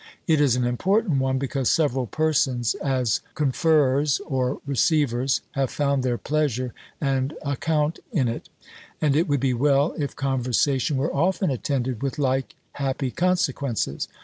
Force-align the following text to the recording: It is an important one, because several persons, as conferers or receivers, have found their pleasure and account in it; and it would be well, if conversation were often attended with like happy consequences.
It 0.25 0.41
is 0.41 0.55
an 0.55 0.65
important 0.65 1.19
one, 1.19 1.37
because 1.37 1.69
several 1.69 2.07
persons, 2.07 2.73
as 2.73 3.19
conferers 3.35 4.19
or 4.25 4.59
receivers, 4.65 5.41
have 5.51 5.69
found 5.69 6.01
their 6.01 6.17
pleasure 6.17 6.73
and 6.99 7.35
account 7.45 7.99
in 8.11 8.27
it; 8.27 8.49
and 8.99 9.15
it 9.15 9.27
would 9.27 9.39
be 9.41 9.53
well, 9.53 9.93
if 9.99 10.15
conversation 10.15 10.97
were 10.97 11.13
often 11.13 11.51
attended 11.51 12.01
with 12.01 12.17
like 12.17 12.55
happy 12.71 13.11
consequences. 13.11 14.07